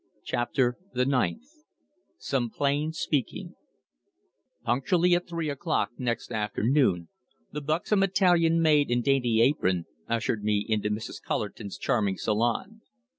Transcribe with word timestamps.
CHAPTER 0.23 0.79
THE 0.93 1.05
NINTH 1.05 1.63
SOME 2.17 2.49
PLAIN 2.49 2.91
SPEAKING 2.91 3.53
Punctually 4.63 5.13
at 5.13 5.27
three 5.27 5.47
o'clock 5.47 5.91
next 5.99 6.31
afternoon 6.31 7.09
the 7.51 7.61
buxom 7.61 8.01
Italian 8.01 8.63
maid 8.63 8.89
in 8.89 9.03
dainty 9.03 9.43
apron, 9.43 9.85
ushered 10.09 10.43
me 10.43 10.65
into 10.67 10.89
Mrs. 10.89 11.21
Cullerton's 11.21 11.77
charming 11.77 12.17
salone. 12.17 12.81